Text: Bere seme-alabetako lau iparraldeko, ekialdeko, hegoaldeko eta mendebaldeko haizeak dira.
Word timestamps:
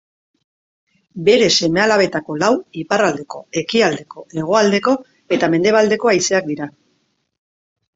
Bere 1.27 1.49
seme-alabetako 1.55 2.39
lau 2.45 2.51
iparraldeko, 2.85 3.45
ekialdeko, 3.63 4.27
hegoaldeko 4.43 4.99
eta 5.39 5.55
mendebaldeko 5.57 6.17
haizeak 6.17 6.55
dira. 6.55 6.75